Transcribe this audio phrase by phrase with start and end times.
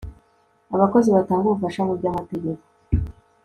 [0.75, 2.63] abakozi batanga ubufasha mu by'amategeko